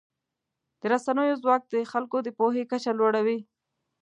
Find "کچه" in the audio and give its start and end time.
2.71-2.91